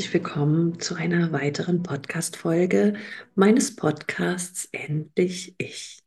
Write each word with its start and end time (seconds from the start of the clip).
herzlich 0.00 0.14
willkommen 0.14 0.80
zu 0.80 0.94
einer 0.94 1.30
weiteren 1.30 1.82
Podcast-Folge 1.82 2.94
meines 3.34 3.76
Podcasts 3.76 4.66
Endlich 4.72 5.54
Ich. 5.58 5.98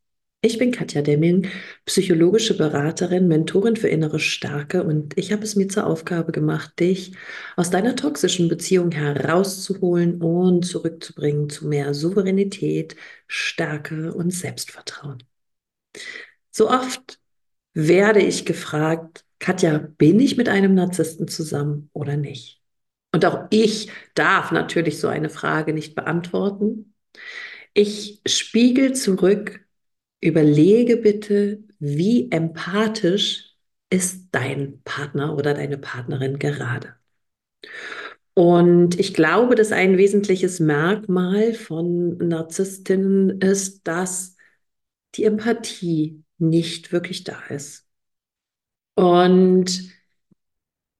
Ich 0.41 0.57
bin 0.57 0.71
Katja 0.71 1.03
Demming, 1.03 1.47
psychologische 1.85 2.57
Beraterin, 2.57 3.27
Mentorin 3.27 3.75
für 3.75 3.89
innere 3.89 4.17
Starke 4.19 4.83
und 4.83 5.15
ich 5.15 5.31
habe 5.31 5.43
es 5.43 5.55
mir 5.55 5.67
zur 5.67 5.85
Aufgabe 5.85 6.31
gemacht, 6.31 6.79
dich 6.79 7.15
aus 7.55 7.69
deiner 7.69 7.95
toxischen 7.95 8.47
Beziehung 8.47 8.91
herauszuholen 8.91 10.19
und 10.23 10.65
zurückzubringen 10.65 11.51
zu 11.51 11.67
mehr 11.67 11.93
Souveränität, 11.93 12.95
Stärke 13.27 14.11
und 14.15 14.31
Selbstvertrauen. 14.31 15.21
So 16.49 16.67
oft 16.67 17.19
werde 17.75 18.21
ich 18.23 18.43
gefragt, 18.43 19.23
Katja, 19.37 19.77
bin 19.77 20.19
ich 20.19 20.35
mit 20.35 20.49
einem 20.49 20.73
Narzissten 20.73 21.27
zusammen 21.27 21.91
oder 21.93 22.17
nicht? 22.17 22.62
Und 23.13 23.25
auch 23.25 23.47
ich 23.51 23.91
darf 24.15 24.51
natürlich 24.51 24.99
so 24.99 25.07
eine 25.07 25.29
Frage 25.29 25.73
nicht 25.73 25.95
beantworten. 25.95 26.93
Ich 27.73 28.21
spiegel 28.25 28.93
zurück, 28.93 29.65
überlege 30.19 30.97
bitte, 30.97 31.63
wie 31.79 32.31
empathisch 32.31 33.55
ist 33.89 34.29
dein 34.31 34.81
Partner 34.83 35.37
oder 35.37 35.53
deine 35.53 35.77
Partnerin 35.77 36.39
gerade. 36.39 36.95
Und 38.33 38.99
ich 38.99 39.13
glaube, 39.13 39.53
dass 39.55 39.71
ein 39.71 39.97
wesentliches 39.97 40.59
Merkmal 40.59 41.53
von 41.53 42.17
Narzisstinnen 42.17 43.41
ist, 43.41 43.87
dass 43.87 44.35
die 45.15 45.25
Empathie 45.25 46.23
nicht 46.39 46.91
wirklich 46.91 47.23
da 47.23 47.39
ist. 47.49 47.87
Und 48.95 49.91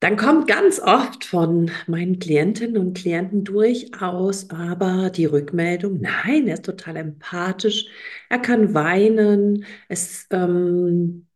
dann 0.04 0.18
kommt 0.18 0.48
ganz 0.50 0.82
oft 0.82 1.24
von 1.24 1.72
meinen 1.88 2.20
Klientinnen 2.20 2.78
und 2.78 2.98
Klienten 2.98 3.46
durchaus 3.46 4.50
aber 4.50 5.10
die 5.10 5.24
Rückmeldung, 5.24 6.02
nein, 6.02 6.46
er 6.50 6.56
ist 6.56 6.66
total 6.66 6.98
empathisch, 6.98 7.88
er 8.30 8.40
kann 8.40 8.74
weinen, 8.74 9.66
es, 9.88 10.28
ähm, 10.32 11.28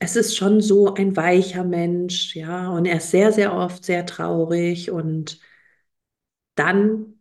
es 0.00 0.16
ist 0.16 0.36
schon 0.38 0.62
so 0.62 0.94
ein 0.94 1.16
weicher 1.16 1.64
Mensch, 1.64 2.34
ja, 2.34 2.70
und 2.70 2.86
er 2.86 2.96
ist 2.96 3.10
sehr, 3.10 3.30
sehr 3.30 3.52
oft 3.54 3.84
sehr 3.84 4.06
traurig 4.06 4.90
und 4.90 5.38
dann 6.54 7.18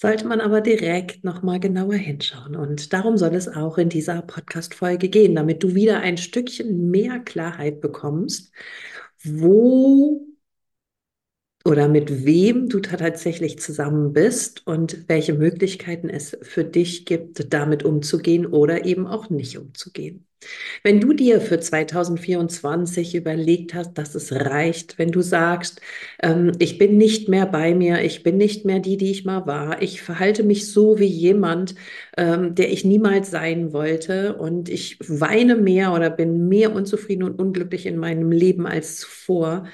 sollte 0.00 0.26
man 0.26 0.40
aber 0.40 0.60
direkt 0.62 1.24
nochmal 1.24 1.60
genauer 1.60 1.94
hinschauen. 1.94 2.56
Und 2.56 2.92
darum 2.92 3.16
soll 3.16 3.34
es 3.34 3.48
auch 3.48 3.78
in 3.78 3.88
dieser 3.90 4.22
Podcast-Folge 4.22 5.08
gehen, 5.08 5.34
damit 5.34 5.62
du 5.62 5.74
wieder 5.74 6.00
ein 6.00 6.16
Stückchen 6.18 6.90
mehr 6.90 7.20
Klarheit 7.20 7.80
bekommst 7.80 8.52
wo 9.24 10.33
oder 11.66 11.88
mit 11.88 12.24
wem 12.26 12.68
du 12.68 12.80
tatsächlich 12.80 13.58
zusammen 13.58 14.12
bist 14.12 14.66
und 14.66 15.08
welche 15.08 15.32
Möglichkeiten 15.32 16.10
es 16.10 16.36
für 16.42 16.64
dich 16.64 17.06
gibt, 17.06 17.52
damit 17.54 17.84
umzugehen 17.84 18.46
oder 18.46 18.84
eben 18.84 19.06
auch 19.06 19.30
nicht 19.30 19.56
umzugehen. 19.58 20.26
Wenn 20.82 21.00
du 21.00 21.14
dir 21.14 21.40
für 21.40 21.58
2024 21.58 23.14
überlegt 23.14 23.72
hast, 23.72 23.94
dass 23.94 24.14
es 24.14 24.32
reicht, 24.32 24.98
wenn 24.98 25.10
du 25.10 25.22
sagst, 25.22 25.80
ähm, 26.22 26.52
ich 26.58 26.76
bin 26.76 26.98
nicht 26.98 27.28
mehr 27.30 27.46
bei 27.46 27.74
mir, 27.74 28.02
ich 28.02 28.22
bin 28.22 28.36
nicht 28.36 28.64
mehr 28.66 28.78
die, 28.80 28.98
die 28.98 29.10
ich 29.10 29.24
mal 29.24 29.46
war, 29.46 29.80
ich 29.82 30.02
verhalte 30.02 30.42
mich 30.42 30.70
so 30.70 30.98
wie 30.98 31.06
jemand, 31.06 31.74
ähm, 32.18 32.54
der 32.54 32.70
ich 32.72 32.84
niemals 32.84 33.30
sein 33.30 33.72
wollte 33.72 34.36
und 34.36 34.68
ich 34.68 34.98
weine 35.00 35.56
mehr 35.56 35.94
oder 35.94 36.10
bin 36.10 36.48
mehr 36.48 36.74
unzufrieden 36.74 37.22
und 37.22 37.38
unglücklich 37.40 37.86
in 37.86 37.96
meinem 37.96 38.30
Leben 38.30 38.66
als 38.66 38.98
zuvor, 38.98 39.66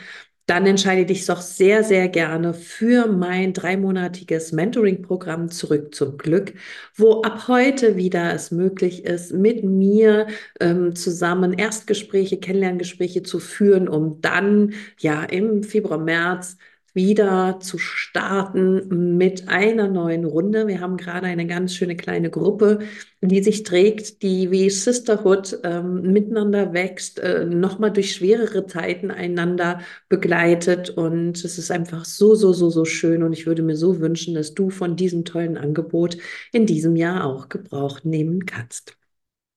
dann 0.50 0.66
entscheide 0.66 1.06
dich 1.06 1.26
doch 1.26 1.40
sehr, 1.42 1.84
sehr 1.84 2.08
gerne 2.08 2.54
für 2.54 3.06
mein 3.06 3.52
dreimonatiges 3.52 4.50
Mentoring-Programm 4.50 5.48
zurück 5.50 5.94
zum 5.94 6.18
Glück, 6.18 6.54
wo 6.96 7.22
ab 7.22 7.46
heute 7.46 7.96
wieder 7.96 8.34
es 8.34 8.50
möglich 8.50 9.04
ist, 9.04 9.32
mit 9.32 9.62
mir 9.62 10.26
ähm, 10.58 10.96
zusammen 10.96 11.52
Erstgespräche, 11.52 12.38
Kennenlerngespräche 12.38 13.22
zu 13.22 13.38
führen, 13.38 13.88
um 13.88 14.20
dann 14.22 14.74
ja 14.98 15.22
im 15.22 15.62
Februar, 15.62 15.98
März 15.98 16.56
wieder 16.94 17.58
zu 17.60 17.78
starten 17.78 19.16
mit 19.16 19.48
einer 19.48 19.88
neuen 19.88 20.24
Runde. 20.24 20.66
Wir 20.66 20.80
haben 20.80 20.96
gerade 20.96 21.26
eine 21.26 21.46
ganz 21.46 21.74
schöne 21.74 21.96
kleine 21.96 22.30
Gruppe, 22.30 22.80
die 23.20 23.42
sich 23.42 23.62
trägt, 23.62 24.22
die 24.22 24.50
wie 24.50 24.70
Sisterhood 24.70 25.60
ähm, 25.62 26.12
miteinander 26.12 26.72
wächst, 26.72 27.18
äh, 27.20 27.44
nochmal 27.44 27.92
durch 27.92 28.14
schwerere 28.14 28.66
Zeiten 28.66 29.10
einander 29.10 29.80
begleitet. 30.08 30.90
Und 30.90 31.44
es 31.44 31.58
ist 31.58 31.70
einfach 31.70 32.04
so, 32.04 32.34
so, 32.34 32.52
so, 32.52 32.70
so 32.70 32.84
schön. 32.84 33.22
Und 33.22 33.32
ich 33.32 33.46
würde 33.46 33.62
mir 33.62 33.76
so 33.76 34.00
wünschen, 34.00 34.34
dass 34.34 34.54
du 34.54 34.70
von 34.70 34.96
diesem 34.96 35.24
tollen 35.24 35.56
Angebot 35.56 36.16
in 36.52 36.66
diesem 36.66 36.96
Jahr 36.96 37.24
auch 37.24 37.48
Gebrauch 37.48 38.04
nehmen 38.04 38.46
kannst. 38.46 38.96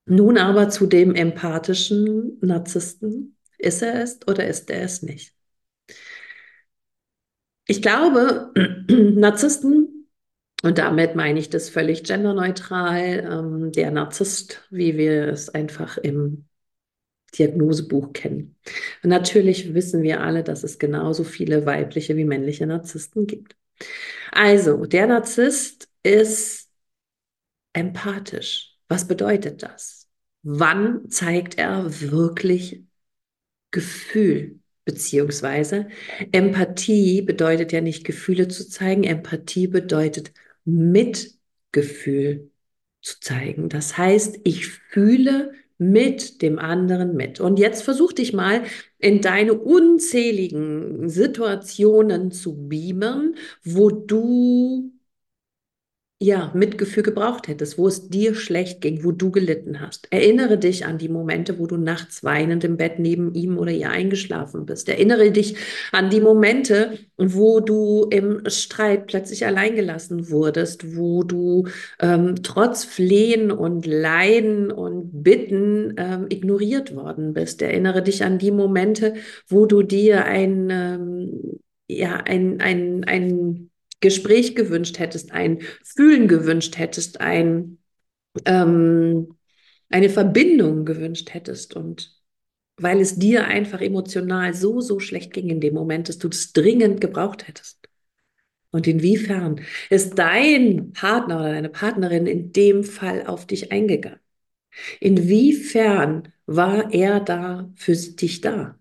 Nun 0.06 0.38
aber 0.38 0.70
zu 0.70 0.86
dem 0.86 1.16
empathischen 1.16 2.38
Narzissten. 2.42 3.38
Ist 3.58 3.82
er 3.82 4.02
es 4.04 4.20
oder 4.28 4.46
ist 4.48 4.70
er 4.70 4.84
es 4.84 5.02
nicht? 5.02 5.33
Ich 7.68 7.82
glaube, 7.82 8.52
Narzissten, 8.90 10.10
und 10.64 10.78
damit 10.78 11.16
meine 11.16 11.40
ich 11.40 11.50
das 11.50 11.70
völlig 11.70 12.04
genderneutral, 12.04 13.28
ähm, 13.30 13.72
der 13.72 13.92
Narzisst, 13.92 14.66
wie 14.70 14.98
wir 14.98 15.28
es 15.28 15.50
einfach 15.50 15.98
im 15.98 16.46
Diagnosebuch 17.38 18.14
kennen. 18.14 18.56
Und 19.04 19.10
natürlich 19.10 19.74
wissen 19.74 20.04
wir 20.04 20.22
alle, 20.22 20.44
dass 20.44 20.64
es 20.64 20.80
genauso 20.80 21.24
viele 21.24 21.66
weibliche 21.66 22.16
wie 22.16 22.26
männliche 22.26 22.68
Narzissten 22.68 23.28
gibt. 23.28 23.56
Also, 24.32 24.86
der 24.86 25.08
Narzisst 25.08 25.90
ist 26.04 26.70
empathisch. 27.74 28.78
Was 28.88 29.08
bedeutet 29.08 29.64
das? 29.64 30.10
Wann 30.44 31.10
zeigt 31.10 31.58
er 31.58 32.02
wirklich 32.02 32.84
Gefühl? 33.72 34.60
Beziehungsweise 34.86 35.88
Empathie 36.32 37.22
bedeutet 37.22 37.72
ja 37.72 37.82
nicht 37.82 38.04
Gefühle 38.06 38.48
zu 38.50 38.68
zeigen, 38.68 39.04
Empathie 39.04 39.68
bedeutet 39.68 40.34
Mitgefühl 40.66 42.52
zu 43.02 43.20
zeigen. 43.20 43.70
Das 43.70 43.98
heißt, 43.98 44.40
ich 44.44 44.68
fühle 44.68 45.54
mit 45.78 46.42
dem 46.42 46.60
anderen 46.60 47.16
mit. 47.16 47.40
Und 47.40 47.60
jetzt 47.60 47.84
versuch 47.84 48.14
dich 48.14 48.34
mal 48.34 48.64
in 49.00 49.22
deine 49.22 49.54
unzähligen 49.54 51.10
Situationen 51.10 52.32
zu 52.32 52.68
beamen, 52.68 53.36
wo 53.64 53.90
du 53.90 54.93
ja, 56.24 56.52
Mitgefühl 56.54 57.04
gebraucht 57.04 57.50
hättest, 57.50 57.78
wo 57.78 57.86
es 57.86 58.08
dir 58.08 58.34
schlecht 58.34 58.80
ging, 58.80 59.04
wo 59.04 59.12
du 59.12 59.30
gelitten 59.30 59.82
hast. 59.82 60.08
Erinnere 60.10 60.58
dich 60.58 60.86
an 60.86 60.98
die 60.98 61.10
Momente, 61.10 61.60
wo 61.60 61.68
du 61.68 61.76
nachts 61.76 62.24
weinend 62.24 62.64
im 62.64 62.78
Bett 62.78 62.98
neben 62.98 63.34
ihm 63.34 63.58
oder 63.58 63.72
ihr 63.72 63.90
eingeschlafen 63.90 64.66
bist. 64.66 64.88
Erinnere 64.88 65.32
dich 65.32 65.58
an 65.92 66.10
die 66.10 66.22
Momente, 66.22 66.98
wo 67.18 67.60
du 67.60 68.08
im 68.10 68.42
Streit 68.48 69.08
plötzlich 69.08 69.46
alleingelassen 69.46 70.30
wurdest, 70.30 70.96
wo 70.96 71.24
du 71.24 71.68
ähm, 72.00 72.36
trotz 72.42 72.86
Flehen 72.86 73.52
und 73.52 73.86
Leiden 73.86 74.72
und 74.72 75.24
Bitten 75.24 75.96
ähm, 75.98 76.28
ignoriert 76.30 76.96
worden 76.96 77.34
bist. 77.34 77.62
Erinnere 77.62 78.02
dich 78.02 78.24
an 78.24 78.38
die 78.38 78.52
Momente, 78.52 79.16
wo 79.50 79.66
du 79.66 79.84
dir 79.84 80.24
ein, 80.24 80.70
ähm, 80.70 81.60
ja, 81.90 82.16
ein, 82.16 82.62
ein, 82.62 83.04
ein 83.04 83.70
Gespräch 84.04 84.56
gewünscht 84.56 85.00
hättest, 85.00 85.32
ein 85.32 85.62
Fühlen 85.84 86.28
gewünscht 86.28 86.78
hättest, 86.78 87.22
ein, 87.22 87.80
ähm, 88.46 89.36
eine 89.90 90.10
Verbindung 90.10 90.86
gewünscht 90.86 91.34
hättest 91.34 91.76
und 91.76 92.22
weil 92.78 93.00
es 93.00 93.16
dir 93.18 93.46
einfach 93.48 93.82
emotional 93.82 94.54
so, 94.54 94.82
so 94.82 95.00
schlecht 95.00 95.34
ging 95.34 95.50
in 95.50 95.62
dem 95.62 95.74
Moment, 95.74 96.10
dass 96.10 96.18
du 96.18 96.28
es 96.28 96.54
dringend 96.54 97.02
gebraucht 97.02 97.48
hättest. 97.48 97.80
Und 98.72 98.88
inwiefern 98.88 99.62
ist 99.90 100.18
dein 100.18 100.92
Partner 100.94 101.40
oder 101.40 101.52
deine 101.52 101.70
Partnerin 101.70 102.26
in 102.26 102.52
dem 102.52 102.84
Fall 102.84 103.26
auf 103.28 103.46
dich 103.48 103.72
eingegangen? 103.72 104.20
Inwiefern 105.00 106.34
war 106.46 106.94
er 106.94 107.20
da 107.20 107.72
für 107.76 107.96
dich 107.96 108.42
da? 108.42 108.80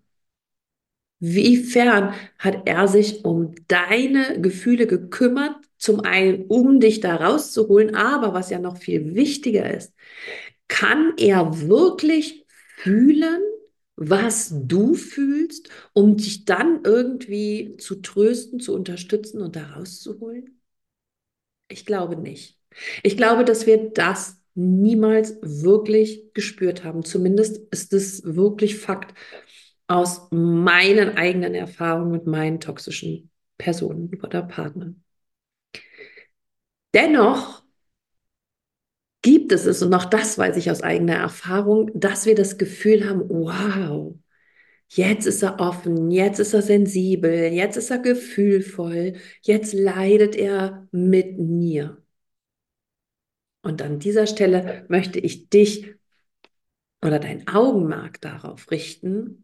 Wiefern 1.25 2.13
hat 2.37 2.63
er 2.65 2.89
sich 2.89 3.23
um 3.23 3.55
deine 3.69 4.41
Gefühle 4.41 4.87
gekümmert? 4.87 5.55
Zum 5.77 6.01
einen, 6.01 6.47
um 6.47 6.81
dich 6.81 6.99
da 6.99 7.15
rauszuholen, 7.15 7.95
aber 7.95 8.33
was 8.33 8.49
ja 8.49 8.59
noch 8.59 8.75
viel 8.77 9.15
wichtiger 9.15 9.73
ist, 9.73 9.93
kann 10.67 11.13
er 11.17 11.69
wirklich 11.69 12.45
fühlen, 12.77 13.41
was 13.95 14.51
du 14.53 14.95
fühlst, 14.95 15.69
um 15.93 16.17
dich 16.17 16.43
dann 16.43 16.81
irgendwie 16.83 17.77
zu 17.77 18.01
trösten, 18.01 18.59
zu 18.59 18.73
unterstützen 18.73 19.41
und 19.41 19.55
da 19.55 19.63
rauszuholen? 19.75 20.59
Ich 21.69 21.85
glaube 21.85 22.17
nicht. 22.17 22.59
Ich 23.01 23.15
glaube, 23.15 23.45
dass 23.45 23.65
wir 23.65 23.91
das 23.91 24.41
niemals 24.55 25.37
wirklich 25.41 26.33
gespürt 26.33 26.83
haben. 26.83 27.03
Zumindest 27.03 27.61
ist 27.71 27.93
es 27.93 28.23
wirklich 28.25 28.77
Fakt 28.77 29.13
aus 29.93 30.27
meinen 30.31 31.17
eigenen 31.17 31.53
Erfahrungen 31.53 32.11
mit 32.11 32.25
meinen 32.25 32.59
toxischen 32.59 33.29
Personen 33.57 34.11
oder 34.23 34.41
Partnern. 34.41 35.03
Dennoch 36.93 37.63
gibt 39.21 39.51
es 39.51 39.65
es, 39.65 39.83
und 39.83 39.93
auch 39.93 40.05
das 40.05 40.37
weiß 40.37 40.57
ich 40.57 40.71
aus 40.71 40.81
eigener 40.81 41.15
Erfahrung, 41.15 41.91
dass 41.93 42.25
wir 42.25 42.35
das 42.35 42.57
Gefühl 42.57 43.07
haben, 43.07 43.21
wow, 43.29 44.15
jetzt 44.89 45.27
ist 45.27 45.43
er 45.43 45.59
offen, 45.59 46.09
jetzt 46.11 46.39
ist 46.39 46.53
er 46.53 46.61
sensibel, 46.63 47.53
jetzt 47.53 47.77
ist 47.77 47.91
er 47.91 47.99
gefühlvoll, 47.99 49.13
jetzt 49.41 49.73
leidet 49.73 50.35
er 50.35 50.87
mit 50.91 51.37
mir. 51.37 52.03
Und 53.61 53.81
an 53.81 53.99
dieser 53.99 54.27
Stelle 54.27 54.85
möchte 54.89 55.19
ich 55.19 55.49
dich 55.49 55.95
oder 57.03 57.19
dein 57.19 57.47
Augenmerk 57.47 58.19
darauf 58.21 58.71
richten, 58.71 59.42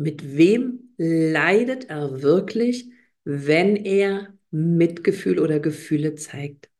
mit 0.00 0.36
wem 0.38 0.94
leidet 0.96 1.90
er 1.90 2.22
wirklich, 2.22 2.90
wenn 3.24 3.76
er 3.76 4.32
Mitgefühl 4.50 5.38
oder 5.38 5.60
Gefühle 5.60 6.14
zeigt. 6.14 6.70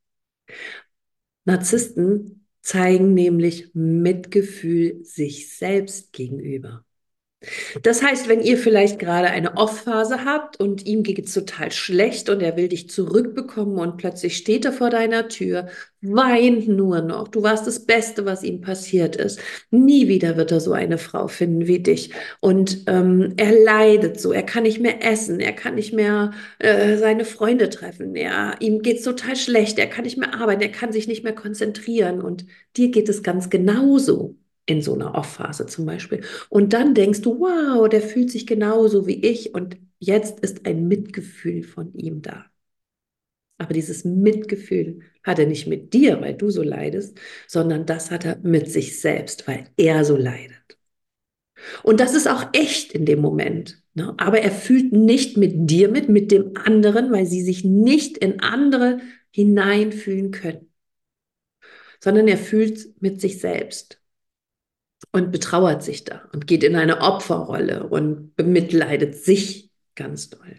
Narzissten 1.45 2.47
zeigen 2.61 3.13
nämlich 3.13 3.69
Mitgefühl 3.75 5.05
sich 5.05 5.55
selbst 5.55 6.13
gegenüber. 6.13 6.83
Das 7.81 8.03
heißt, 8.03 8.27
wenn 8.27 8.41
ihr 8.41 8.55
vielleicht 8.55 8.99
gerade 8.99 9.27
eine 9.27 9.57
Off-Phase 9.57 10.25
habt 10.25 10.59
und 10.59 10.85
ihm 10.85 11.01
geht 11.01 11.25
es 11.25 11.33
total 11.33 11.71
schlecht 11.71 12.29
und 12.29 12.39
er 12.39 12.55
will 12.55 12.67
dich 12.67 12.87
zurückbekommen 12.89 13.77
und 13.79 13.97
plötzlich 13.97 14.37
steht 14.37 14.63
er 14.65 14.71
vor 14.73 14.91
deiner 14.91 15.27
Tür, 15.27 15.67
weint 16.01 16.67
nur 16.67 17.01
noch. 17.01 17.27
Du 17.29 17.41
warst 17.41 17.65
das 17.65 17.85
Beste, 17.85 18.25
was 18.25 18.43
ihm 18.43 18.61
passiert 18.61 19.15
ist. 19.15 19.39
Nie 19.71 20.07
wieder 20.07 20.37
wird 20.37 20.51
er 20.51 20.59
so 20.59 20.73
eine 20.73 20.99
Frau 20.99 21.27
finden 21.27 21.65
wie 21.65 21.79
dich. 21.79 22.11
Und 22.41 22.83
ähm, 22.85 23.33
er 23.37 23.51
leidet 23.51 24.19
so, 24.21 24.31
er 24.31 24.43
kann 24.43 24.63
nicht 24.63 24.79
mehr 24.79 25.03
essen, 25.03 25.39
er 25.39 25.53
kann 25.53 25.75
nicht 25.75 25.93
mehr 25.93 26.31
äh, 26.59 26.97
seine 26.97 27.25
Freunde 27.25 27.69
treffen, 27.69 28.15
er, 28.15 28.55
ihm 28.59 28.83
geht 28.83 28.97
es 28.97 29.03
total 29.03 29.35
schlecht, 29.35 29.79
er 29.79 29.87
kann 29.87 30.03
nicht 30.03 30.17
mehr 30.17 30.35
arbeiten, 30.35 30.61
er 30.61 30.71
kann 30.71 30.91
sich 30.91 31.07
nicht 31.07 31.23
mehr 31.23 31.35
konzentrieren. 31.35 32.21
Und 32.21 32.45
dir 32.77 32.91
geht 32.91 33.09
es 33.09 33.23
ganz 33.23 33.49
genauso 33.49 34.35
in 34.65 34.81
so 34.81 34.93
einer 34.93 35.15
Off-Phase 35.15 35.65
zum 35.65 35.85
Beispiel. 35.85 36.23
Und 36.49 36.73
dann 36.73 36.93
denkst 36.93 37.21
du, 37.21 37.39
wow, 37.39 37.87
der 37.89 38.01
fühlt 38.01 38.31
sich 38.31 38.47
genauso 38.47 39.07
wie 39.07 39.25
ich 39.25 39.53
und 39.53 39.77
jetzt 39.99 40.39
ist 40.41 40.65
ein 40.65 40.87
Mitgefühl 40.87 41.63
von 41.63 41.93
ihm 41.93 42.21
da. 42.21 42.45
Aber 43.57 43.73
dieses 43.73 44.05
Mitgefühl 44.05 45.01
hat 45.23 45.37
er 45.37 45.45
nicht 45.45 45.67
mit 45.67 45.93
dir, 45.93 46.19
weil 46.19 46.33
du 46.33 46.49
so 46.49 46.63
leidest, 46.63 47.19
sondern 47.47 47.85
das 47.85 48.09
hat 48.09 48.25
er 48.25 48.37
mit 48.39 48.71
sich 48.71 48.99
selbst, 48.99 49.47
weil 49.47 49.65
er 49.77 50.03
so 50.03 50.17
leidet. 50.17 50.57
Und 51.83 51.99
das 51.99 52.15
ist 52.15 52.27
auch 52.27 52.49
echt 52.53 52.93
in 52.93 53.05
dem 53.05 53.21
Moment. 53.21 53.83
Ne? 53.93 54.15
Aber 54.17 54.39
er 54.41 54.51
fühlt 54.51 54.93
nicht 54.93 55.37
mit 55.37 55.69
dir 55.69 55.89
mit, 55.89 56.09
mit 56.09 56.31
dem 56.31 56.53
anderen, 56.57 57.11
weil 57.11 57.27
sie 57.27 57.41
sich 57.43 57.63
nicht 57.63 58.17
in 58.17 58.39
andere 58.39 58.99
hineinfühlen 59.29 60.31
können, 60.31 60.71
sondern 61.99 62.27
er 62.27 62.37
fühlt 62.37 63.01
mit 63.01 63.21
sich 63.21 63.39
selbst 63.39 64.00
und 65.11 65.31
betrauert 65.31 65.83
sich 65.83 66.03
da 66.03 66.21
und 66.33 66.47
geht 66.47 66.63
in 66.63 66.75
eine 66.75 67.01
Opferrolle 67.01 67.87
und 67.87 68.35
bemitleidet 68.35 69.15
sich 69.15 69.71
ganz 69.95 70.29
doll. 70.29 70.55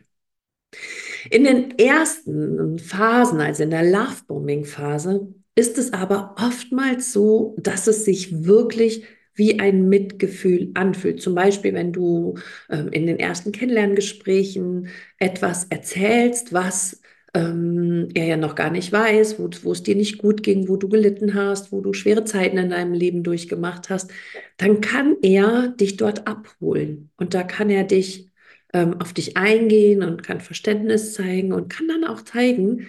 In 1.31 1.45
den 1.45 1.79
ersten 1.79 2.79
Phasen, 2.79 3.41
also 3.41 3.63
in 3.63 3.71
der 3.71 3.85
Lovebombing-Phase, 3.85 5.35
ist 5.55 5.79
es 5.79 5.93
aber 5.93 6.35
oftmals 6.39 7.13
so, 7.13 7.55
dass 7.59 7.87
es 7.87 8.05
sich 8.05 8.45
wirklich 8.45 9.05
wie 9.35 9.61
ein 9.61 9.89
Mitgefühl 9.89 10.71
anfühlt. 10.75 11.23
Zum 11.23 11.35
Beispiel, 11.35 11.75
wenn 11.75 11.93
du 11.93 12.39
ähm, 12.69 12.89
in 12.89 13.07
den 13.07 13.19
ersten 13.19 13.53
Kennenlerngesprächen 13.53 14.89
etwas 15.19 15.65
erzählst, 15.65 16.53
was 16.53 17.02
ähm, 17.35 18.09
er 18.15 18.27
ja 18.27 18.37
noch 18.37 18.55
gar 18.55 18.71
nicht 18.71 18.93
weiß, 18.93 19.39
wo, 19.39 19.49
wo 19.63 19.73
es 19.73 19.83
dir 19.83 19.97
nicht 19.97 20.19
gut 20.19 20.43
ging, 20.43 20.69
wo 20.69 20.77
du 20.77 20.89
gelitten 20.89 21.35
hast, 21.35 21.73
wo 21.73 21.81
du 21.81 21.93
schwere 21.95 22.25
Zeiten 22.25 22.59
in 22.59 22.71
deinem 22.71 22.93
Leben 22.93 23.23
durchgemacht 23.23 23.89
hast, 23.91 24.11
dann 24.59 24.81
kann 24.81 25.17
er 25.23 25.69
dich 25.69 25.97
dort 25.97 26.27
abholen 26.27 27.11
und 27.17 27.35
da 27.35 27.43
kann 27.43 27.71
er 27.71 27.85
dich 27.85 28.31
ähm, 28.75 29.01
auf 29.01 29.13
dich 29.13 29.37
eingehen 29.37 30.03
und 30.03 30.23
kann 30.23 30.41
Verständnis 30.41 31.15
zeigen 31.15 31.53
und 31.53 31.69
kann 31.71 31.89
dann 31.89 32.05
auch 32.05 32.23
zeigen, 32.23 32.87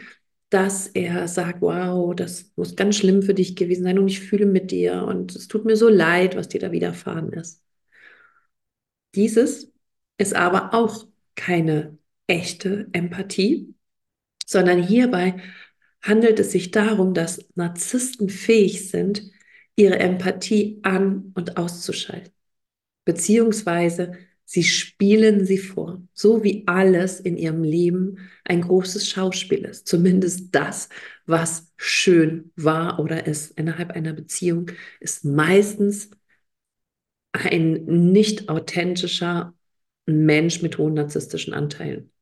dass 0.50 0.88
er 0.88 1.28
sagt, 1.28 1.62
wow, 1.62 2.14
das 2.16 2.52
muss 2.56 2.76
ganz 2.76 2.98
schlimm 2.98 3.24
für 3.24 3.34
dich 3.34 3.56
gewesen 3.56 3.84
sein 3.84 3.98
und 4.00 4.08
ich 4.08 4.20
fühle 4.20 4.46
mit 4.46 4.72
dir 4.72 5.04
und 5.04 5.36
es 5.36 5.48
tut 5.48 5.66
mir 5.66 5.76
so 5.78 5.90
leid, 5.90 6.36
was 6.36 6.48
dir 6.50 6.60
da 6.60 6.72
widerfahren 6.72 7.34
ist. 7.34 7.64
Dieses 9.16 9.72
ist 10.18 10.36
aber 10.36 10.74
auch 10.74 11.08
keine 11.36 11.98
echte 12.28 12.88
Empathie, 12.94 13.74
sondern 14.46 14.82
hierbei 14.82 15.36
handelt 16.02 16.40
es 16.40 16.52
sich 16.52 16.72
darum, 16.72 17.14
dass 17.14 17.46
Narzissten 17.56 18.30
fähig 18.30 18.90
sind, 18.90 19.32
ihre 19.76 20.00
Empathie 20.00 20.80
an 20.84 21.32
und 21.36 21.58
auszuschalten. 21.58 22.32
Beziehungsweise 23.06 24.14
sie 24.46 24.64
spielen 24.64 25.46
sie 25.46 25.58
vor, 25.58 26.02
so 26.14 26.44
wie 26.44 26.64
alles 26.68 27.20
in 27.20 27.38
ihrem 27.38 27.64
Leben 27.64 28.20
ein 28.44 28.62
großes 28.62 29.10
Schauspiel 29.10 29.66
ist. 29.66 29.88
Zumindest 29.88 30.54
das, 30.54 30.90
was 31.26 31.72
schön 31.78 32.52
war 32.56 33.00
oder 33.00 33.26
ist 33.26 33.58
innerhalb 33.58 33.92
einer 33.92 34.14
Beziehung, 34.14 34.72
ist 35.00 35.26
meistens 35.26 36.12
ein 37.32 37.86
nicht 37.86 38.50
authentischer 38.50 39.56
Mensch 40.06 40.62
mit 40.62 40.78
hohen 40.78 40.94
narzisstischen 40.94 41.54
Anteilen. 41.54 42.13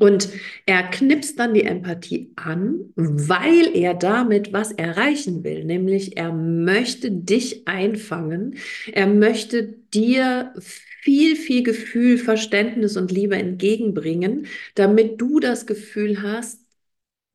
Und 0.00 0.28
er 0.66 0.82
knipst 0.84 1.38
dann 1.38 1.54
die 1.54 1.64
Empathie 1.64 2.32
an, 2.36 2.92
weil 2.96 3.74
er 3.74 3.94
damit 3.94 4.52
was 4.52 4.72
erreichen 4.72 5.44
will, 5.44 5.64
nämlich 5.64 6.16
er 6.16 6.32
möchte 6.32 7.10
dich 7.10 7.66
einfangen, 7.66 8.56
er 8.92 9.06
möchte 9.06 9.62
dir 9.94 10.54
viel, 11.02 11.36
viel 11.36 11.62
Gefühl, 11.62 12.18
Verständnis 12.18 12.96
und 12.96 13.10
Liebe 13.10 13.36
entgegenbringen, 13.36 14.46
damit 14.74 15.20
du 15.20 15.40
das 15.40 15.66
Gefühl 15.66 16.22
hast, 16.22 16.60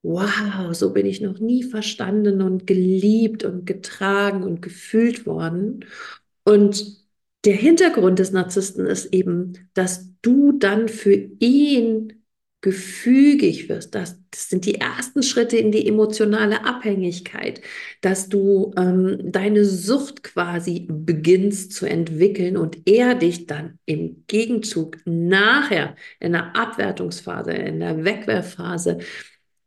wow, 0.04 0.74
so 0.74 0.94
bin 0.94 1.06
ich 1.06 1.21
noch 1.21 1.39
nie 1.39 1.63
verstanden 1.63 2.42
und 2.42 2.66
geliebt 2.66 3.44
und 3.44 3.66
getragen 3.66 4.44
und 4.44 4.61
gefühlt 4.61 5.26
worden. 5.26 5.85
Und 6.45 7.06
der 7.45 7.56
Hintergrund 7.56 8.19
des 8.19 8.31
Narzissten 8.31 8.85
ist 8.85 9.14
eben, 9.14 9.69
dass 9.73 10.14
du 10.21 10.54
dann 10.54 10.87
für 10.87 11.14
ihn 11.14 12.17
gefügig 12.61 13.69
wirst. 13.69 13.94
Das, 13.94 14.19
das, 14.31 14.49
sind 14.49 14.66
die 14.66 14.76
ersten 14.76 15.21
Schritte 15.21 15.57
in 15.57 15.71
die 15.71 15.87
emotionale 15.87 16.66
Abhängigkeit, 16.66 17.61
dass 18.02 18.30
du 18.30 18.73
ähm, 18.78 19.19
deine 19.31 19.64
Sucht 19.64 20.23
quasi 20.23 20.87
beginnst 20.90 21.73
zu 21.73 21.85
entwickeln 21.85 22.57
und 22.57 22.87
er 22.87 23.16
dich 23.16 23.45
dann 23.45 23.80
im 23.85 24.23
Gegenzug 24.28 24.97
nachher 25.06 25.95
in 26.19 26.31
der 26.33 26.56
Abwertungsphase, 26.56 27.52
in 27.52 27.80
der 27.80 28.04
Wegwerfphase 28.04 28.99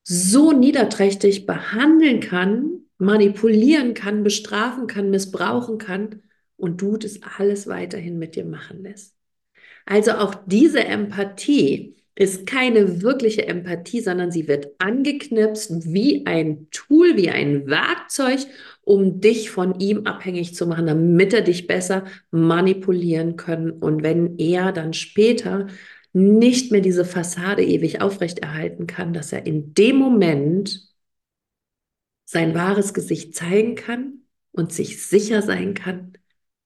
so 0.02 0.52
niederträchtig 0.52 1.46
behandeln 1.46 2.20
kann, 2.20 2.80
manipulieren 2.98 3.94
kann, 3.94 4.24
bestrafen 4.24 4.88
kann, 4.88 5.10
missbrauchen 5.10 5.78
kann 5.78 6.22
und 6.56 6.82
du 6.82 6.96
das 6.96 7.20
alles 7.38 7.68
weiterhin 7.68 8.18
mit 8.18 8.34
dir 8.34 8.44
machen 8.44 8.82
lässt. 8.82 9.14
Also 9.86 10.12
auch 10.12 10.34
diese 10.46 10.84
Empathie, 10.84 11.99
ist 12.14 12.46
keine 12.46 13.02
wirkliche 13.02 13.46
Empathie, 13.46 14.00
sondern 14.00 14.30
sie 14.30 14.48
wird 14.48 14.68
angeknipst 14.78 15.92
wie 15.92 16.26
ein 16.26 16.68
Tool, 16.70 17.16
wie 17.16 17.30
ein 17.30 17.66
Werkzeug, 17.66 18.40
um 18.82 19.20
dich 19.20 19.50
von 19.50 19.78
ihm 19.80 20.06
abhängig 20.06 20.54
zu 20.54 20.66
machen, 20.66 20.86
damit 20.86 21.32
er 21.32 21.42
dich 21.42 21.66
besser 21.66 22.04
manipulieren 22.30 23.36
kann. 23.36 23.70
Und 23.70 24.02
wenn 24.02 24.38
er 24.38 24.72
dann 24.72 24.92
später 24.92 25.68
nicht 26.12 26.72
mehr 26.72 26.80
diese 26.80 27.04
Fassade 27.04 27.64
ewig 27.64 28.00
aufrechterhalten 28.00 28.86
kann, 28.86 29.12
dass 29.12 29.32
er 29.32 29.46
in 29.46 29.74
dem 29.74 29.96
Moment 29.96 30.88
sein 32.24 32.54
wahres 32.54 32.94
Gesicht 32.94 33.34
zeigen 33.34 33.74
kann 33.74 34.22
und 34.52 34.72
sich 34.72 35.04
sicher 35.06 35.42
sein 35.42 35.74
kann, 35.74 36.12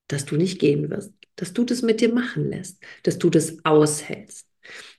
dass 0.08 0.24
du 0.24 0.36
nicht 0.36 0.58
gehen 0.58 0.90
wirst, 0.90 1.12
dass 1.36 1.52
du 1.52 1.64
das 1.64 1.82
mit 1.82 2.00
dir 2.00 2.12
machen 2.12 2.50
lässt, 2.50 2.82
dass 3.02 3.18
du 3.18 3.30
das 3.30 3.64
aushältst. 3.64 4.46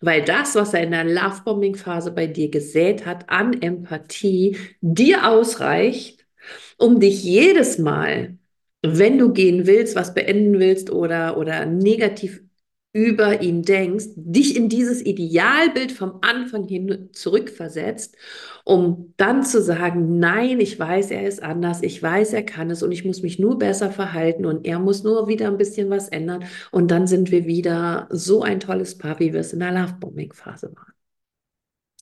Weil 0.02 0.24
das, 0.24 0.56
was 0.56 0.74
er 0.74 0.84
in 0.84 0.92
der 0.92 1.04
Lovebombing-Phase 1.04 2.12
bei 2.12 2.28
dir 2.28 2.50
gesät 2.50 3.06
hat, 3.06 3.30
an 3.30 3.62
Empathie, 3.62 4.58
dir 4.82 5.28
ausreicht, 5.28 6.26
um 6.78 7.00
dich 7.00 7.24
jedes 7.24 7.78
Mal, 7.78 8.38
wenn 8.82 9.18
du 9.18 9.34
gehen 9.34 9.66
willst, 9.66 9.96
was 9.96 10.14
beenden 10.14 10.60
willst 10.60 10.90
oder, 10.92 11.38
oder 11.38 11.66
negativ 11.66 12.42
über 12.96 13.42
ihn 13.42 13.62
denkst, 13.62 14.06
dich 14.16 14.56
in 14.56 14.70
dieses 14.70 15.06
Idealbild 15.06 15.92
vom 15.92 16.20
Anfang 16.22 16.66
hin 16.66 17.10
zurückversetzt, 17.12 18.16
um 18.64 19.14
dann 19.18 19.44
zu 19.44 19.62
sagen, 19.62 20.18
nein, 20.18 20.62
ich 20.62 20.80
weiß, 20.80 21.12
er 21.12 21.28
ist 21.28 21.44
anders, 21.44 21.84
ich 21.84 22.02
weiß, 22.02 22.32
er 22.32 22.44
kann 22.44 22.72
es 22.72 22.84
und 22.84 22.94
ich 22.94 23.04
muss 23.04 23.22
mich 23.22 23.38
nur 23.38 23.60
besser 23.60 23.92
verhalten 23.92 24.46
und 24.46 24.66
er 24.66 24.80
muss 24.80 25.04
nur 25.04 25.28
wieder 25.28 25.48
ein 25.48 25.58
bisschen 25.58 25.90
was 25.90 26.08
ändern 26.08 26.46
und 26.72 26.90
dann 26.90 27.06
sind 27.06 27.32
wir 27.32 27.46
wieder 27.46 28.08
so 28.12 28.44
ein 28.44 28.62
tolles 28.62 28.98
Paar, 28.98 29.20
wie 29.20 29.34
wir 29.34 29.42
es 29.42 29.52
in 29.52 29.60
der 29.60 29.74
Lovebombing-Phase 29.74 30.72
waren. 30.74 30.94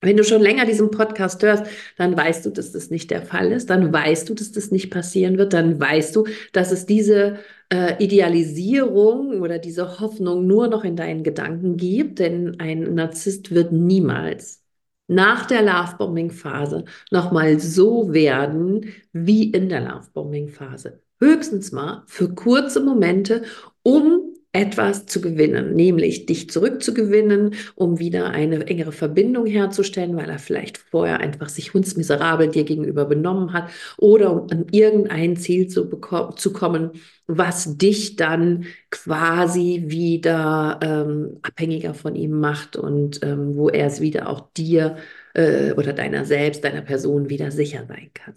Wenn 0.03 0.17
du 0.17 0.23
schon 0.25 0.41
länger 0.41 0.65
diesen 0.65 0.91
Podcast 0.91 1.41
hörst, 1.43 1.65
dann 1.97 2.15
weißt 2.15 2.45
du, 2.45 2.49
dass 2.49 2.73
das 2.73 2.89
nicht 2.89 3.09
der 3.09 3.21
Fall 3.21 3.53
ist. 3.53 3.69
Dann 3.69 3.93
weißt 3.93 4.27
du, 4.27 4.33
dass 4.33 4.51
das 4.51 4.69
nicht 4.69 4.91
passieren 4.91 5.37
wird. 5.37 5.53
Dann 5.53 5.79
weißt 5.79 6.13
du, 6.17 6.27
dass 6.51 6.73
es 6.73 6.85
diese 6.85 7.39
äh, 7.73 8.03
Idealisierung 8.03 9.41
oder 9.41 9.57
diese 9.57 9.99
Hoffnung 9.99 10.45
nur 10.45 10.67
noch 10.67 10.83
in 10.83 10.95
deinen 10.95 11.23
Gedanken 11.23 11.75
gibt. 11.75 12.19
Denn 12.19 12.59
ein 12.59 12.93
Narzisst 12.93 13.51
wird 13.51 13.71
niemals 13.71 14.63
nach 15.07 15.45
der 15.47 15.63
Lovebombing-Phase 15.63 16.85
nochmal 17.11 17.59
so 17.59 18.13
werden 18.13 18.85
wie 19.11 19.49
in 19.51 19.69
der 19.69 19.81
Lovebombing-Phase. 19.81 21.01
Höchstens 21.19 21.71
mal 21.71 22.03
für 22.05 22.33
kurze 22.33 22.79
Momente, 22.81 23.43
um 23.81 24.22
etwas 24.53 25.07
zu 25.07 25.19
gewinnen, 25.19 25.73
nämlich 25.73 26.27
dich 26.27 26.47
zurückzugewinnen, 26.49 27.55
um 27.73 27.97
wieder 27.97 28.29
eine 28.29 28.67
engere 28.67 28.91
Verbindung 28.91 29.47
herzustellen, 29.47 30.15
weil 30.15 30.29
er 30.29 30.37
vielleicht 30.37 30.77
vorher 30.77 31.19
einfach 31.19 31.49
sich 31.49 31.73
hundsmiserabel 31.73 32.49
dir 32.49 32.63
gegenüber 32.63 33.05
benommen 33.05 33.51
hat 33.51 33.71
oder 33.97 34.31
um 34.31 34.49
an 34.51 34.67
irgendein 34.71 35.37
Ziel 35.37 35.67
zu, 35.67 35.89
zu 36.35 36.53
kommen, 36.53 36.91
was 37.25 37.77
dich 37.77 38.15
dann 38.15 38.65
quasi 38.91 39.85
wieder 39.87 40.79
ähm, 40.83 41.39
abhängiger 41.41 41.95
von 41.95 42.15
ihm 42.15 42.39
macht 42.39 42.75
und 42.75 43.23
ähm, 43.23 43.55
wo 43.55 43.69
er 43.69 43.87
es 43.87 44.01
wieder 44.01 44.29
auch 44.29 44.51
dir 44.53 44.97
äh, 45.33 45.73
oder 45.73 45.93
deiner 45.93 46.25
selbst, 46.25 46.63
deiner 46.63 46.83
Person 46.83 47.29
wieder 47.29 47.49
sicher 47.49 47.85
sein 47.87 48.11
kann. 48.13 48.35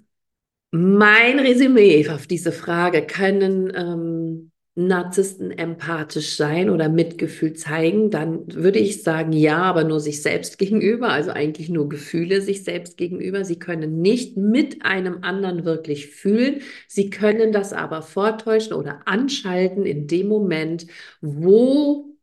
Mein 0.71 1.39
Resümee 1.39 2.09
auf 2.09 2.27
diese 2.27 2.53
Frage 2.53 3.03
können 3.03 3.71
ähm, 3.77 4.51
Narzissten 4.78 5.50
empathisch 5.52 6.37
sein 6.37 6.68
oder 6.71 6.88
Mitgefühl 6.90 7.54
zeigen, 7.54 8.11
dann 8.11 8.52
würde 8.54 8.78
ich 8.78 9.02
sagen, 9.02 9.33
ja, 9.33 9.62
aber 9.62 9.85
nur 9.85 10.00
sich 10.00 10.23
selbst 10.23 10.59
gegenüber, 10.61 11.09
also 11.11 11.30
eigentlich 11.30 11.71
nur 11.71 11.88
Gefühle 11.88 12.42
sich 12.42 12.62
selbst 12.62 12.97
gegenüber. 12.99 13.45
Sie 13.45 13.59
können 13.59 14.02
nicht 14.02 14.37
mit 14.37 14.85
einem 14.85 15.23
anderen 15.25 15.64
wirklich 15.64 16.09
fühlen. 16.09 16.61
Sie 16.88 17.11
können 17.11 17.52
das 17.52 17.73
aber 17.73 18.02
vortäuschen 18.02 18.75
oder 18.75 19.00
anschalten 19.06 19.87
in 19.87 20.06
dem 20.06 20.28
Moment, 20.28 20.87
wo 21.23 22.14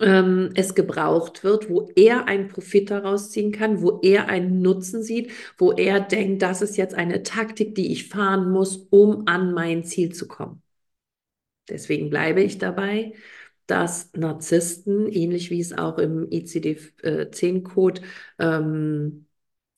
ähm, 0.00 0.50
es 0.54 0.74
gebraucht 0.74 1.44
wird, 1.44 1.68
wo 1.70 1.90
er 1.96 2.26
einen 2.28 2.48
Profit 2.48 2.90
daraus 2.90 3.30
ziehen 3.30 3.52
kann, 3.52 3.82
wo 3.82 4.00
er 4.02 4.28
einen 4.28 4.62
Nutzen 4.62 5.02
sieht, 5.02 5.30
wo 5.58 5.72
er 5.72 6.00
denkt, 6.00 6.42
das 6.42 6.62
ist 6.62 6.76
jetzt 6.76 6.94
eine 6.94 7.22
Taktik, 7.22 7.74
die 7.74 7.92
ich 7.92 8.08
fahren 8.08 8.50
muss, 8.52 8.76
um 8.90 9.26
an 9.26 9.52
mein 9.54 9.84
Ziel 9.84 10.12
zu 10.12 10.28
kommen. 10.28 10.62
Deswegen 11.68 12.10
bleibe 12.10 12.42
ich 12.42 12.58
dabei, 12.58 13.14
dass 13.66 14.12
Narzissten, 14.14 15.06
ähnlich 15.08 15.50
wie 15.50 15.60
es 15.60 15.72
auch 15.72 15.98
im 15.98 16.26
ICD-10-Code 16.30 18.02
ähm, 18.38 19.26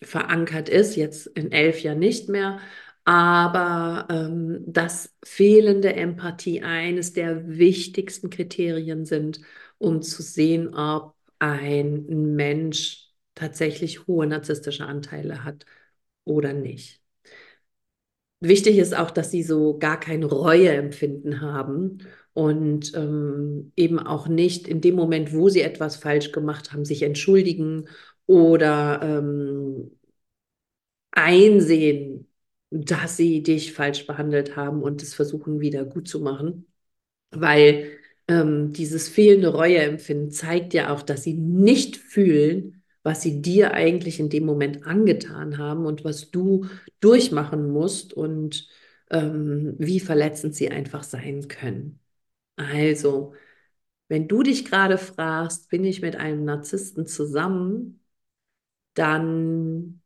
verankert 0.02 0.68
ist, 0.68 0.96
jetzt 0.96 1.26
in 1.28 1.52
elf 1.52 1.82
Jahren 1.82 1.98
nicht 1.98 2.28
mehr, 2.28 2.60
aber 3.04 4.06
ähm, 4.10 4.62
dass 4.66 5.14
fehlende 5.24 5.94
Empathie 5.94 6.62
eines 6.62 7.12
der 7.12 7.48
wichtigsten 7.48 8.30
Kriterien 8.30 9.04
sind, 9.04 9.40
um 9.78 10.02
zu 10.02 10.22
sehen, 10.22 10.74
ob 10.74 11.14
ein 11.38 12.34
Mensch 12.36 13.08
tatsächlich 13.34 14.06
hohe 14.06 14.26
narzisstische 14.26 14.86
Anteile 14.86 15.44
hat 15.44 15.64
oder 16.24 16.52
nicht. 16.52 16.99
Wichtig 18.40 18.78
ist 18.78 18.96
auch, 18.96 19.10
dass 19.10 19.30
sie 19.30 19.42
so 19.42 19.78
gar 19.78 20.00
kein 20.00 20.22
Reueempfinden 20.24 21.40
haben 21.42 21.98
und 22.32 22.94
ähm, 22.94 23.72
eben 23.76 23.98
auch 23.98 24.28
nicht 24.28 24.66
in 24.66 24.80
dem 24.80 24.94
Moment, 24.94 25.34
wo 25.34 25.48
sie 25.50 25.60
etwas 25.60 25.96
falsch 25.96 26.32
gemacht 26.32 26.72
haben, 26.72 26.84
sich 26.86 27.02
entschuldigen 27.02 27.86
oder 28.26 29.00
ähm, 29.02 29.90
einsehen, 31.12 32.26
dass 32.70 33.16
sie 33.16 33.42
dich 33.42 33.72
falsch 33.72 34.06
behandelt 34.06 34.56
haben 34.56 34.82
und 34.82 35.02
es 35.02 35.14
versuchen 35.14 35.60
wieder 35.60 35.84
gut 35.84 36.08
zu 36.08 36.20
machen, 36.20 36.66
weil 37.32 37.92
ähm, 38.28 38.72
dieses 38.72 39.08
fehlende 39.08 39.48
Reueempfinden 39.50 40.30
zeigt 40.32 40.74
ja 40.74 40.92
auch, 40.94 41.02
dass 41.02 41.24
sie 41.24 41.34
nicht 41.34 41.96
fühlen, 41.96 42.79
was 43.02 43.22
sie 43.22 43.40
dir 43.42 43.72
eigentlich 43.74 44.20
in 44.20 44.28
dem 44.30 44.44
Moment 44.46 44.86
angetan 44.86 45.58
haben 45.58 45.86
und 45.86 46.04
was 46.04 46.30
du 46.30 46.66
durchmachen 47.00 47.70
musst 47.72 48.12
und 48.12 48.68
ähm, 49.10 49.74
wie 49.78 50.00
verletzend 50.00 50.54
sie 50.54 50.70
einfach 50.70 51.02
sein 51.02 51.48
können. 51.48 52.00
Also, 52.56 53.34
wenn 54.08 54.28
du 54.28 54.42
dich 54.42 54.64
gerade 54.66 54.98
fragst, 54.98 55.70
bin 55.70 55.84
ich 55.84 56.02
mit 56.02 56.16
einem 56.16 56.44
Narzissten 56.44 57.06
zusammen, 57.06 58.00
dann 58.94 60.02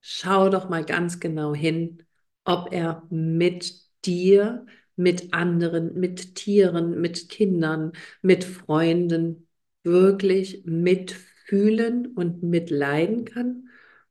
schau 0.00 0.48
doch 0.48 0.68
mal 0.68 0.84
ganz 0.84 1.20
genau 1.20 1.54
hin, 1.54 2.02
ob 2.44 2.72
er 2.72 3.02
mit 3.10 3.74
dir, 4.04 4.66
mit 4.96 5.32
anderen, 5.34 5.94
mit 5.98 6.34
Tieren, 6.34 7.00
mit 7.00 7.28
Kindern, 7.28 7.92
mit 8.22 8.44
Freunden 8.44 9.48
wirklich 9.84 10.62
mitfühlt 10.64 11.26
fühlen 11.48 12.08
und 12.14 12.42
mitleiden 12.42 13.24
kann 13.24 13.68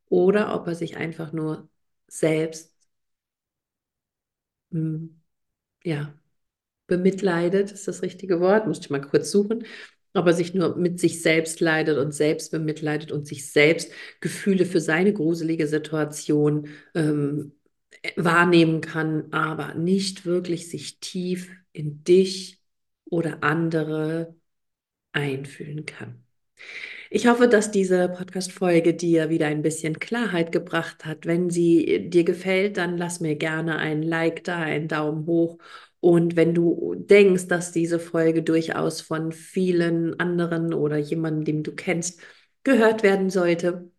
oder 0.10 0.56
ob 0.56 0.68
er 0.68 0.76
sich 0.76 0.98
einfach 0.98 1.34
nur 1.34 1.70
selbst 2.08 2.74
hm, 4.72 5.22
ja, 5.84 6.14
bemitleidet, 6.88 7.72
ist 7.72 7.88
das 7.88 8.02
richtige 8.04 8.40
Wort, 8.42 8.68
musste 8.68 8.86
ich 8.86 8.92
mal 8.92 9.02
kurz 9.02 9.32
suchen, 9.32 9.66
ob 10.14 10.28
er 10.28 10.34
sich 10.34 10.54
nur 10.54 10.78
mit 10.78 11.00
sich 11.00 11.22
selbst 11.22 11.60
leidet 11.62 11.98
und 11.98 12.14
selbst 12.14 12.52
bemitleidet 12.52 13.12
und 13.12 13.28
sich 13.28 13.52
selbst 13.52 13.92
Gefühle 14.22 14.66
für 14.66 14.82
seine 14.82 15.14
gruselige 15.14 15.68
Situation 15.68 16.70
ähm, 16.96 17.54
wahrnehmen 18.16 18.82
kann, 18.82 19.34
aber 19.34 19.76
nicht 19.76 20.26
wirklich 20.26 20.70
sich 20.70 21.00
tief 21.00 21.52
in 21.74 22.04
dich 22.04 22.62
oder 23.06 23.44
andere 23.44 24.36
einfühlen 25.14 25.86
kann. 25.86 26.24
Ich 27.10 27.28
hoffe, 27.28 27.48
dass 27.48 27.72
diese 27.72 28.10
Podcast-Folge 28.10 28.94
dir 28.94 29.30
wieder 29.30 29.48
ein 29.48 29.62
bisschen 29.62 30.00
Klarheit 30.00 30.52
gebracht 30.52 31.06
hat. 31.06 31.26
Wenn 31.26 31.50
sie 31.50 32.10
dir 32.10 32.24
gefällt, 32.24 32.78
dann 32.78 32.98
lass 32.98 33.20
mir 33.20 33.36
gerne 33.36 33.78
ein 33.78 34.04
Like 34.04 34.44
da, 34.44 34.58
einen 34.60 34.88
Daumen 34.88 35.26
hoch. 35.26 35.58
Und 36.00 36.36
wenn 36.36 36.54
du 36.54 36.96
denkst, 36.96 37.48
dass 37.48 37.72
diese 37.72 38.00
Folge 38.00 38.44
durchaus 38.44 39.02
von 39.02 39.32
vielen 39.32 40.20
anderen 40.20 40.74
oder 40.74 40.98
jemandem, 40.98 41.46
den 41.46 41.64
du 41.64 41.72
kennst, 41.74 42.22
gehört 42.64 43.04
werden 43.04 43.30
sollte, 43.30 43.92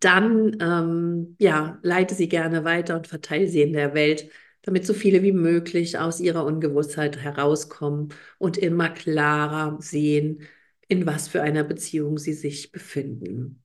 dann 0.00 0.56
ähm, 0.60 1.36
ja, 1.38 1.78
leite 1.82 2.14
sie 2.14 2.28
gerne 2.28 2.64
weiter 2.64 2.96
und 2.96 3.06
verteile 3.06 3.46
sie 3.48 3.62
in 3.62 3.72
der 3.72 3.94
Welt, 3.94 4.30
damit 4.62 4.84
so 4.86 4.94
viele 4.94 5.22
wie 5.22 5.32
möglich 5.32 5.98
aus 5.98 6.20
ihrer 6.20 6.44
Ungewissheit 6.44 7.18
herauskommen 7.18 8.08
und 8.38 8.58
immer 8.58 8.88
klarer 8.90 9.78
sehen, 9.80 10.42
in 10.88 11.06
was 11.06 11.28
für 11.28 11.42
einer 11.42 11.64
Beziehung 11.64 12.18
sie 12.18 12.32
sich 12.32 12.72
befinden. 12.72 13.62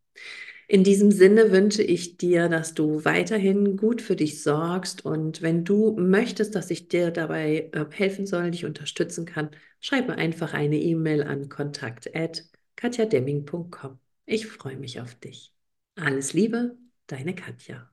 In 0.68 0.84
diesem 0.86 1.12
Sinne 1.12 1.52
wünsche 1.52 1.84
ich 1.84 2.16
dir, 2.16 2.48
dass 2.48 2.74
du 2.74 3.04
weiterhin 3.04 3.76
gut 3.76 4.02
für 4.02 4.16
dich 4.16 4.42
sorgst 4.42 5.04
und 5.04 5.42
wenn 5.42 5.66
du 5.66 5.98
möchtest, 5.98 6.56
dass 6.56 6.72
ich 6.72 6.88
dir 6.88 7.12
dabei 7.12 7.70
äh, 7.74 7.86
helfen 7.92 8.26
soll, 8.26 8.52
dich 8.52 8.64
unterstützen 8.64 9.26
kann, 9.26 9.50
schreib 9.82 10.08
mir 10.08 10.16
einfach 10.16 10.54
eine 10.54 10.80
E-Mail 10.80 11.24
an 11.24 11.50
kontakt@katjademming.com. 11.50 14.00
Ich 14.26 14.48
freue 14.48 14.78
mich 14.78 15.02
auf 15.02 15.16
dich. 15.16 15.54
Alles 15.96 16.32
Liebe, 16.32 16.78
deine 17.08 17.36
Katja. 17.36 17.92